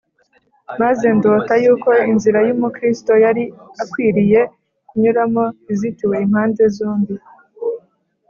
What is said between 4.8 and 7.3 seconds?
kunyuramo izitiwe impande zombi